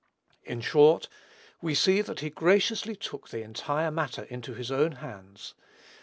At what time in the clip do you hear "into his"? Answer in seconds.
4.23-4.71